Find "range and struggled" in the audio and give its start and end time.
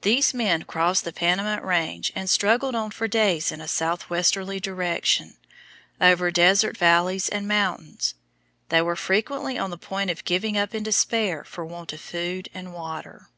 1.62-2.74